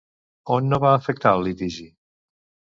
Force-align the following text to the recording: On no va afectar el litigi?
On 0.55 0.69
no 0.71 0.79
va 0.85 0.95
afectar 1.01 1.35
el 1.41 1.47
litigi? 1.51 1.89